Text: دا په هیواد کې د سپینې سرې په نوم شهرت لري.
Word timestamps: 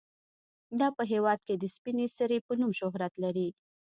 دا 0.79 0.87
په 0.97 1.03
هیواد 1.11 1.39
کې 1.47 1.55
د 1.57 1.63
سپینې 1.75 2.07
سرې 2.17 2.37
په 2.47 2.53
نوم 2.59 2.71
شهرت 2.79 3.13
لري. 3.23 3.47